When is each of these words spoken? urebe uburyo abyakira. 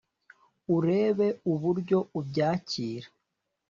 urebe 0.75 1.27
uburyo 1.51 1.99
abyakira. 2.19 3.07